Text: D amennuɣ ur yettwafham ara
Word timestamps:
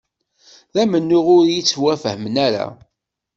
D 0.73 0.75
amennuɣ 0.81 1.25
ur 1.37 1.45
yettwafham 1.49 2.23
ara 2.45 2.65